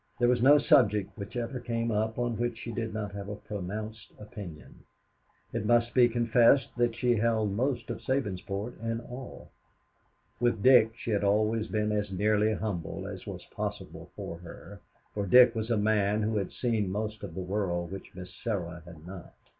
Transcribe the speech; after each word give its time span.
There 0.17 0.27
was 0.29 0.41
no 0.41 0.57
subject 0.57 1.15
which 1.15 1.35
ever 1.35 1.59
came 1.59 1.91
up 1.91 2.17
on 2.17 2.35
which 2.35 2.57
she 2.57 2.71
did 2.71 2.91
not 2.91 3.11
have 3.11 3.29
a 3.29 3.35
pronounced 3.35 4.07
opinion. 4.17 4.79
It 5.53 5.63
must 5.63 5.93
be 5.93 6.09
confessed 6.09 6.69
that 6.77 6.95
she 6.95 7.15
held 7.17 7.51
most 7.53 7.87
of 7.91 8.01
Sabinsport 8.01 8.79
in 8.83 9.01
awe. 9.01 9.45
With 10.39 10.63
Dick, 10.63 10.95
she 10.95 11.11
had 11.11 11.23
always 11.23 11.67
been 11.67 11.91
as 11.91 12.11
nearly 12.11 12.51
humble 12.53 13.05
as 13.05 13.27
was 13.27 13.45
possible 13.55 14.09
for 14.15 14.39
her, 14.39 14.81
for 15.13 15.27
Dick 15.27 15.53
was 15.53 15.69
a 15.69 15.77
man 15.77 16.23
who 16.23 16.37
had 16.37 16.51
seen 16.51 16.89
most 16.91 17.21
of 17.21 17.35
the 17.35 17.41
world 17.43 17.91
which 17.91 18.15
Miss 18.15 18.33
Sarah 18.33 18.81
had 18.83 19.05
not. 19.05 19.35